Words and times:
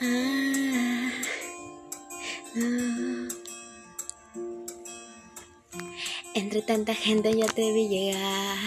ah. 0.00 1.10
Entre 6.34 6.60
tanta 6.62 6.94
gente 6.94 7.34
ya 7.36 7.46
te 7.46 7.72
vi 7.72 7.88
llegar. 7.88 8.58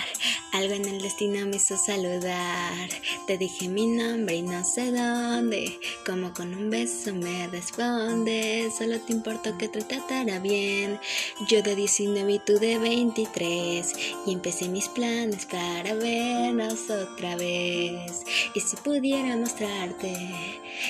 Algo 0.51 0.73
en 0.73 0.85
el 0.85 0.99
destino 0.99 1.45
me 1.45 1.57
hizo 1.57 1.77
saludar. 1.77 2.89
Te 3.27 3.37
dije 3.37 3.67
mi 3.67 3.85
nombre 3.85 4.37
y 4.37 4.41
no 4.41 4.65
sé 4.65 4.91
dónde. 4.91 5.79
Como 6.07 6.33
con 6.33 6.55
un 6.55 6.71
beso 6.71 7.13
me 7.13 7.47
respondes. 7.47 8.73
Solo 8.75 8.99
te 8.99 9.13
importó 9.13 9.55
que 9.59 9.67
te 9.67 9.81
tratara 9.81 10.39
bien. 10.39 10.99
Yo 11.47 11.61
de 11.61 11.75
19 11.75 12.33
y 12.33 12.39
tú 12.39 12.57
de 12.57 12.79
23. 12.79 13.93
Y 14.25 14.33
empecé 14.33 14.69
mis 14.69 14.87
planes 14.87 15.45
para 15.45 15.93
vernos 15.93 16.89
otra 16.89 17.35
vez. 17.35 18.23
Y 18.55 18.59
si 18.59 18.75
pudiera 18.77 19.37
mostrarte 19.37 20.11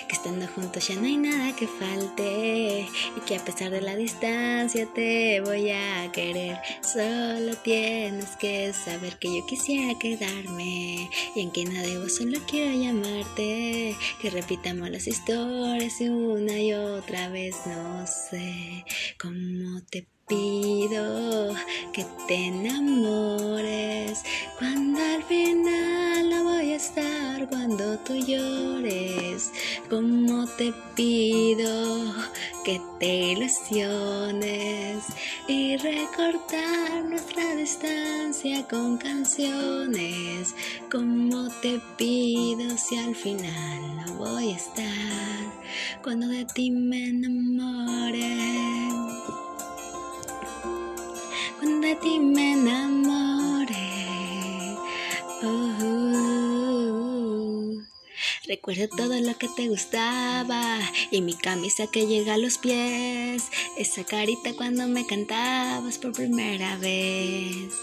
que 0.07 0.15
estando 0.15 0.47
juntos 0.47 0.87
ya 0.87 0.95
no 0.95 1.05
hay 1.05 1.17
nada 1.17 1.53
que 1.57 1.67
falte. 1.67 2.87
Y 3.17 3.19
que 3.25 3.35
a 3.35 3.43
pesar 3.43 3.71
de 3.71 3.81
la 3.81 3.97
distancia 3.97 4.87
te 4.93 5.41
voy 5.41 5.69
a 5.71 6.09
querer. 6.13 6.57
Solo 6.81 7.57
tienes 7.57 8.37
que 8.37 8.71
saber 8.71 9.19
que 9.19 9.27
yo 9.27 9.48
quisiera 9.49 9.97
quedarme 9.97 11.09
y 11.33 11.41
en 11.41 11.49
que 11.49 11.65
nada 11.65 11.81
debo 11.81 12.07
solo 12.07 12.37
quiero 12.47 12.71
llamarte 12.71 13.95
que 14.21 14.29
repitamos 14.29 14.91
las 14.91 15.07
historias 15.07 15.99
una 16.01 16.59
y 16.59 16.73
otra 16.73 17.29
vez 17.29 17.55
no 17.65 18.05
sé 18.05 18.85
cómo 19.19 19.81
te 19.89 20.05
pido 20.27 21.55
que 21.91 22.05
te 22.27 22.35
enamores 22.45 24.21
cuando 24.59 24.99
al 24.99 25.23
final 25.23 26.29
no 26.29 26.43
voy 26.43 26.73
a 26.73 26.75
estar 26.75 27.08
tú 28.05 28.15
llores 28.15 29.51
como 29.89 30.45
te 30.47 30.73
pido 30.95 32.13
que 32.63 32.81
te 32.99 33.31
ilusiones 33.31 35.03
y 35.47 35.77
recortar 35.77 37.05
nuestra 37.05 37.55
distancia 37.55 38.67
con 38.67 38.97
canciones 38.97 40.53
como 40.91 41.49
te 41.61 41.79
pido 41.97 42.77
si 42.77 42.97
al 42.97 43.15
final 43.15 43.95
no 43.97 44.13
voy 44.15 44.51
a 44.51 44.55
estar 44.55 45.53
cuando 46.03 46.27
de 46.27 46.45
ti 46.45 46.71
me 46.71 47.07
enamore 47.07 48.69
cuando 51.59 51.87
de 51.87 51.95
ti 51.95 52.19
me 52.19 52.53
enamore. 52.53 52.98
Recuerdo 58.69 58.97
todo 58.97 59.19
lo 59.19 59.35
que 59.35 59.47
te 59.47 59.67
gustaba 59.67 60.77
y 61.09 61.21
mi 61.21 61.33
camisa 61.33 61.87
que 61.87 62.05
llega 62.05 62.35
a 62.35 62.37
los 62.37 62.59
pies, 62.59 63.45
esa 63.77 64.03
carita 64.03 64.53
cuando 64.55 64.87
me 64.87 65.07
cantabas 65.07 65.97
por 65.97 66.11
primera 66.11 66.77
vez. 66.77 67.73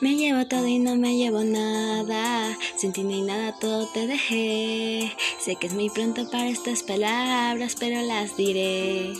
Me 0.00 0.16
llevo 0.16 0.46
todo 0.46 0.66
y 0.66 0.78
no 0.78 0.96
me 0.96 1.18
llevo 1.18 1.44
nada. 1.44 2.56
Sin 2.78 2.94
ti 2.94 3.02
hay 3.02 3.20
nada, 3.20 3.58
todo 3.58 3.86
te 3.92 4.06
dejé. 4.06 5.14
Sé 5.38 5.56
que 5.56 5.66
es 5.66 5.74
muy 5.74 5.90
pronto 5.90 6.30
para 6.30 6.48
estas 6.48 6.82
palabras, 6.82 7.76
pero 7.78 8.00
las 8.00 8.34
diré. 8.34 9.12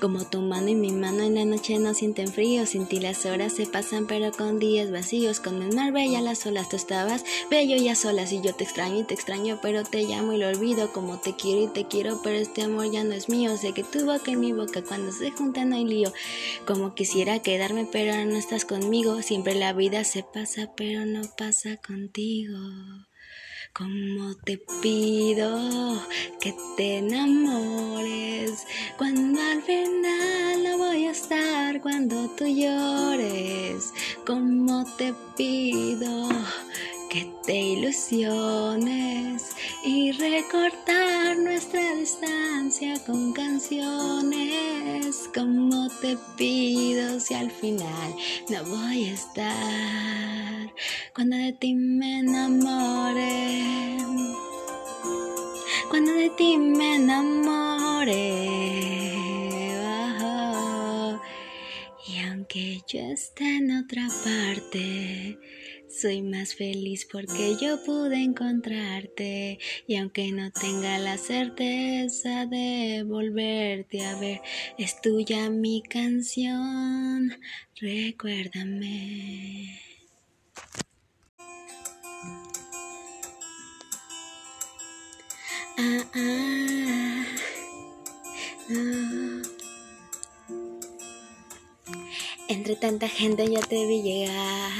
Como 0.00 0.26
tu 0.26 0.42
mano 0.42 0.68
y 0.68 0.74
mi 0.74 0.92
mano 0.92 1.22
en 1.22 1.36
la 1.36 1.44
noche 1.46 1.78
no 1.78 1.94
sienten 1.94 2.28
frío, 2.28 2.66
sin 2.66 2.86
ti 2.86 3.00
las 3.00 3.24
horas 3.24 3.54
se 3.54 3.66
pasan 3.66 4.06
pero 4.06 4.30
con 4.30 4.58
días 4.58 4.90
vacíos, 4.90 5.40
con 5.40 5.62
el 5.62 5.74
mar 5.74 5.92
bella 5.92 6.20
las 6.20 6.44
olas 6.44 6.68
tú 6.68 6.76
estabas 6.76 7.24
bello 7.50 7.76
y 7.76 7.88
a 7.88 7.94
solas 7.94 8.32
y 8.32 8.42
yo 8.42 8.54
te 8.54 8.64
extraño 8.64 9.00
y 9.00 9.04
te 9.04 9.14
extraño 9.14 9.58
pero 9.62 9.84
te 9.84 10.02
llamo 10.02 10.34
y 10.34 10.38
lo 10.38 10.48
olvido 10.48 10.92
como 10.92 11.18
te 11.18 11.34
quiero 11.34 11.62
y 11.62 11.68
te 11.68 11.86
quiero 11.86 12.20
pero 12.22 12.36
este 12.36 12.62
amor 12.62 12.90
ya 12.90 13.04
no 13.04 13.14
es 13.14 13.30
mío, 13.30 13.56
sé 13.56 13.72
que 13.72 13.84
tu 13.84 14.04
boca 14.04 14.30
y 14.30 14.36
mi 14.36 14.52
boca 14.52 14.82
cuando 14.82 15.12
se 15.12 15.30
juntan 15.30 15.70
no 15.70 15.76
hay 15.76 15.86
lío, 15.86 16.12
como 16.66 16.94
quisiera 16.94 17.38
quedarme 17.38 17.88
pero 17.90 18.22
no 18.26 18.36
estás 18.36 18.66
conmigo, 18.66 19.22
siempre 19.22 19.54
la 19.54 19.72
vida 19.72 20.04
se 20.04 20.22
pasa 20.22 20.72
pero 20.76 21.06
no 21.06 21.22
pasa 21.38 21.78
contigo. 21.78 22.58
Como 23.76 24.34
te 24.36 24.56
pido 24.80 26.00
que 26.40 26.54
te 26.78 26.96
enamores 26.96 28.66
cuando 28.96 29.38
al 29.38 29.62
final 29.62 30.64
no 30.64 30.78
voy 30.78 31.04
a 31.04 31.10
estar 31.10 31.82
cuando 31.82 32.26
tú 32.30 32.46
llores. 32.46 33.92
Como 34.26 34.82
te 34.96 35.12
pido 35.36 36.26
que 37.10 37.30
te 37.44 37.54
ilusiones 37.54 39.44
y 39.84 40.12
recortar 40.12 41.36
nuestra 41.36 41.96
distancia 41.96 42.98
con 43.04 43.34
canciones. 43.34 44.95
Como 45.36 45.88
te 46.00 46.16
pido 46.38 47.20
si 47.20 47.34
al 47.34 47.50
final 47.50 48.16
no 48.48 48.64
voy 48.64 49.04
a 49.04 49.12
estar 49.12 50.72
cuando 51.14 51.36
de 51.36 51.52
ti 51.52 51.74
me 51.74 52.20
enamore. 52.20 53.98
Cuando 55.90 56.12
de 56.12 56.30
ti 56.38 56.56
me 56.56 56.96
enamore. 56.96 58.32
Oh, 60.22 61.20
y 62.08 62.18
aunque 62.20 62.80
yo 62.88 63.00
esté 63.00 63.58
en 63.58 63.76
otra 63.76 64.08
parte, 64.24 65.38
soy 65.88 66.22
más 66.22 66.54
feliz 66.54 67.06
porque 67.10 67.56
yo 67.60 67.82
pude 67.84 68.22
encontrarte 68.22 69.58
y 69.86 69.96
aunque 69.96 70.32
no 70.32 70.50
tenga 70.50 70.98
la 70.98 71.18
certeza 71.18 72.46
de 72.46 73.04
volverte 73.06 74.04
a 74.04 74.18
ver, 74.18 74.40
es 74.78 75.00
tuya 75.00 75.50
mi 75.50 75.82
canción, 75.82 77.32
recuérdame. 77.80 79.80
Ah, 85.78 86.04
ah, 86.14 87.24
no. 88.68 89.42
Entre 92.48 92.76
tanta 92.76 93.08
gente 93.08 93.50
ya 93.50 93.60
te 93.60 93.86
vi 93.86 94.02
llegar. 94.02 94.72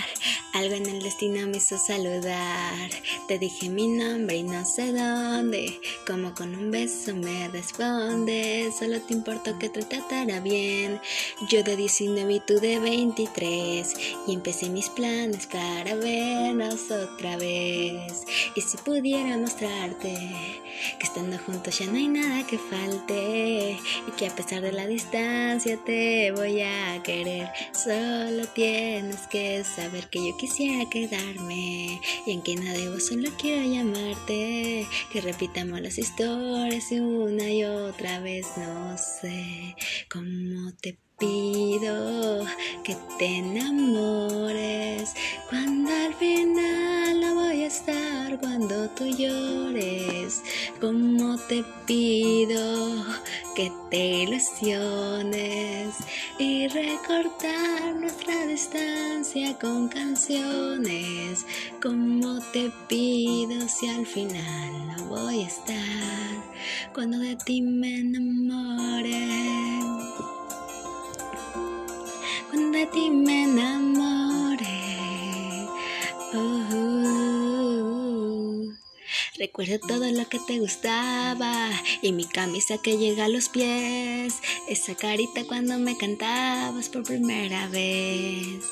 Algo 0.57 0.75
en 0.75 0.87
el 0.87 1.03
destino 1.03 1.47
me 1.47 1.59
hizo 1.59 1.77
saludar. 1.77 2.89
Te 3.29 3.39
dije 3.39 3.69
mi 3.69 3.89
nombre 3.89 4.37
y 4.37 4.43
no 4.43 4.65
sé 4.65 4.91
dónde. 4.91 5.79
Como 6.07 6.35
con 6.35 6.55
un 6.55 6.71
beso 6.71 7.15
me 7.15 7.49
respondes. 7.49 8.75
Solo 8.79 8.99
te 9.03 9.13
importó 9.13 9.59
que 9.59 9.69
te 9.69 9.83
tratara 9.83 10.41
bien. 10.41 10.99
Yo 11.51 11.63
de 11.63 11.77
19 11.77 12.33
y 12.33 12.41
tú 12.41 12.59
de 12.59 12.79
23. 12.79 13.95
Y 14.29 14.33
empecé 14.33 14.71
mis 14.71 14.89
planes 14.89 15.47
para 15.47 15.95
vernos 15.95 16.91
otra 16.91 17.37
vez. 17.37 18.25
Y 18.55 18.63
si 18.63 18.79
pudiera 18.79 19.37
mostrarte 19.37 20.15
que 20.99 21.07
estando 21.07 21.37
juntos 21.37 21.79
ya 21.79 21.85
no 21.85 21.99
hay 21.99 22.09
nada 22.09 22.47
que 22.47 22.59
falte. 22.59 23.79
Que 24.17 24.29
a 24.29 24.35
pesar 24.35 24.63
de 24.63 24.73
la 24.73 24.87
distancia 24.87 25.79
te 25.85 26.33
voy 26.33 26.63
a 26.63 27.03
querer. 27.03 27.51
Solo 27.73 28.47
tienes 28.55 29.27
que 29.27 29.63
saber 29.63 30.09
que 30.09 30.27
yo 30.27 30.37
quisiera 30.39 30.89
quedarme 30.89 32.01
y 32.27 32.33
en 32.33 32.43
que 32.43 32.57
nada 32.57 32.73
debo 32.73 32.99
solo 32.99 33.29
quiero 33.39 33.71
llamarte 33.71 34.87
que 35.13 35.21
repitamos 35.21 35.81
las 35.81 35.99
historias 35.99 36.91
una 36.93 37.51
y 37.51 37.65
otra 37.65 38.21
vez 38.21 38.47
no 38.57 38.97
sé 38.97 39.77
cómo 40.09 40.73
te 40.81 40.99
pido 41.19 42.45
que 42.85 42.97
te 43.19 43.39
enamores. 43.39 45.15
Cuando 45.49 45.91
al 45.91 46.15
final 46.15 47.21
no 47.21 47.35
voy 47.35 47.63
a 47.63 47.67
estar 47.67 48.39
cuando 48.41 48.89
tú 48.91 49.07
llores 49.07 50.43
como 50.81 51.37
te 51.49 51.65
pido 51.87 53.05
que 53.55 53.73
te 53.91 54.23
ilusiones 54.23 55.95
y 56.39 56.69
recortar 56.69 57.95
nuestra 57.95 58.47
distancia 58.47 59.59
con 59.59 59.89
canciones 59.89 61.47
como 61.81 62.41
te 62.53 62.71
pido 62.89 63.67
si 63.69 63.89
al 63.89 64.07
final 64.07 64.87
no 64.89 65.05
voy 65.07 65.45
a 65.45 65.47
estar 65.47 66.45
cuando 66.93 67.19
de 67.19 67.37
ti 67.37 67.63
me 67.63 68.01
enamore 68.01 69.57
cuando 70.16 70.16
de 72.77 72.87
ti 72.89 73.11
me 73.11 73.45
enamore. 73.45 74.67
Uh, 76.35 77.57
Recuerdo 79.39 79.79
todo 79.79 80.11
lo 80.13 80.29
que 80.29 80.39
te 80.47 80.59
gustaba 80.59 81.71
y 82.03 82.13
mi 82.13 82.27
camisa 82.27 82.77
que 82.77 82.99
llega 82.99 83.25
a 83.25 83.29
los 83.29 83.49
pies, 83.49 84.35
esa 84.69 84.95
carita 84.95 85.45
cuando 85.47 85.79
me 85.79 85.97
cantabas 85.97 86.91
por 86.91 87.05
primera 87.05 87.67
vez. 87.69 88.63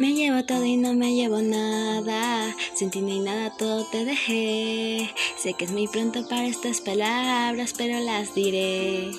Me 0.00 0.12
llevo 0.12 0.44
todo 0.44 0.64
y 0.64 0.76
no 0.76 0.94
me 0.94 1.14
llevo 1.14 1.42
nada. 1.42 2.56
Sin 2.74 2.90
ni 3.06 3.20
nada, 3.20 3.56
todo 3.56 3.84
te 3.92 4.04
dejé. 4.04 5.14
Sé 5.36 5.54
que 5.54 5.66
es 5.66 5.70
muy 5.70 5.86
pronto 5.86 6.26
para 6.28 6.46
estas 6.46 6.80
palabras, 6.80 7.72
pero 7.78 8.00
las 8.00 8.34
diré. 8.34 9.12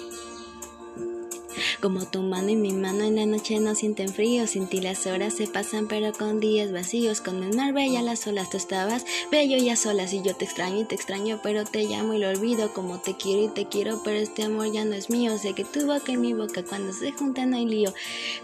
Como 1.83 2.05
tu 2.05 2.21
mano 2.21 2.49
y 2.49 2.55
mi 2.55 2.71
mano 2.71 3.03
en 3.03 3.17
la 3.17 3.25
noche 3.25 3.59
no 3.59 3.75
sienten 3.75 4.07
frío, 4.07 4.47
sin 4.47 4.67
ti 4.69 4.79
las 4.79 5.05
horas 5.05 5.33
se 5.33 5.47
pasan 5.47 5.89
pero 5.89 6.13
con 6.13 6.39
días 6.39 6.71
vacíos, 6.71 7.19
con 7.19 7.43
el 7.43 7.57
mar 7.57 7.73
bella 7.73 8.01
las 8.01 8.25
olas 8.25 8.49
tú 8.49 8.55
estabas 8.55 9.05
bello 9.29 9.57
y 9.57 9.69
a 9.69 9.75
solas 9.75 10.13
y 10.13 10.21
yo 10.21 10.33
te 10.33 10.45
extraño 10.45 10.79
y 10.79 10.85
te 10.85 10.95
extraño 10.95 11.41
pero 11.43 11.65
te 11.65 11.83
llamo 11.83 12.13
y 12.13 12.19
lo 12.19 12.29
olvido, 12.29 12.73
como 12.73 13.01
te 13.01 13.17
quiero 13.17 13.43
y 13.43 13.47
te 13.49 13.67
quiero 13.67 14.01
pero 14.01 14.17
este 14.17 14.43
amor 14.43 14.71
ya 14.71 14.85
no 14.85 14.93
es 14.95 15.09
mío, 15.09 15.37
sé 15.37 15.55
que 15.55 15.65
tu 15.65 15.85
boca 15.85 16.09
y 16.13 16.15
mi 16.15 16.31
boca 16.31 16.63
cuando 16.63 16.93
se 16.93 17.11
juntan 17.11 17.49
no 17.49 17.57
hay 17.57 17.65
lío, 17.65 17.93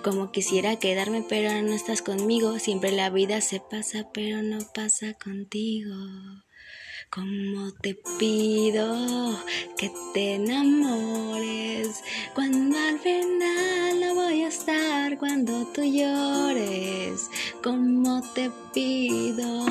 como 0.03 0.33
quisiera 0.33 0.75
quedarme 0.75 1.23
pero 1.29 1.47
ahora 1.47 1.61
no 1.61 1.71
estás 1.71 2.01
conmigo, 2.01 2.59
siempre 2.59 2.91
la 2.91 3.09
vida 3.09 3.39
se 3.39 3.61
pasa 3.61 4.09
pero 4.13 4.43
no 4.43 4.59
pasa 4.75 5.13
contigo. 5.13 5.95
Como 7.11 7.71
te 7.81 7.95
pido 8.19 9.35
que 9.75 9.91
te 10.13 10.35
enamores 10.35 12.03
cuando 12.35 12.77
al 12.77 12.99
final 12.99 13.99
no 13.99 14.13
voy 14.13 14.43
a 14.43 14.49
estar 14.49 15.17
cuando 15.17 15.65
tú 15.73 15.81
llores. 15.83 17.31
Como 17.63 18.21
te 18.35 18.51
pido 18.75 19.65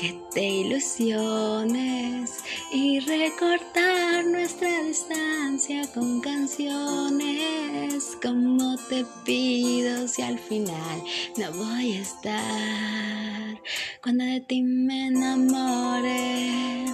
que 0.00 0.18
te 0.32 0.48
ilusiones 0.48 2.42
y 2.72 3.00
recortar 3.00 4.24
nuestra 4.24 4.82
distancia 4.84 5.82
con 5.92 6.22
canciones. 6.22 8.16
Como 8.22 8.78
te 8.88 9.04
pido 9.26 10.08
si 10.08 10.22
al 10.22 10.38
final 10.38 11.02
no 11.36 11.52
voy 11.52 11.98
a 11.98 12.00
estar 12.00 13.60
cuando 14.02 14.24
de 14.24 14.40
ti 14.40 14.62
me 14.62 15.08
enamore. 15.08 16.86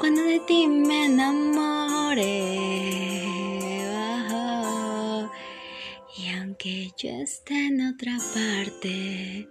Cuando 0.00 0.22
de 0.22 0.40
ti 0.40 0.66
me 0.66 1.04
enamore. 1.04 2.72
Y 6.18 6.28
aunque 6.36 6.90
yo 6.96 7.10
esté 7.10 7.68
en 7.68 7.80
otra 7.86 8.18
parte, 8.34 9.48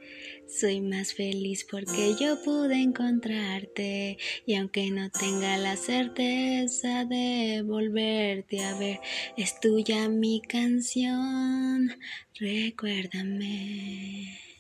soy 0.52 0.82
más 0.82 1.14
feliz 1.14 1.66
porque 1.70 2.16
yo 2.20 2.42
pude 2.44 2.82
encontrarte 2.82 4.18
y 4.46 4.56
aunque 4.56 4.92
no 4.92 5.10
tenga 5.10 5.58
la 5.58 5.78
certeza 5.78 7.06
de 7.06 7.64
volverte 7.66 8.64
a 8.64 8.78
ver, 8.78 9.00
es 9.38 9.60
tuya 9.60 10.10
mi 10.10 10.42
canción, 10.42 11.92
recuérdame. 12.40 14.51